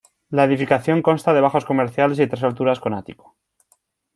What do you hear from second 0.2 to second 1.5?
La edificación consta de